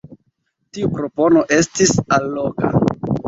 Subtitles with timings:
[0.77, 2.73] Tiu propono estis alloga.